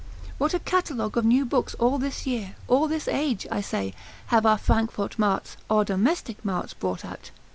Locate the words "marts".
5.19-5.57, 6.43-6.73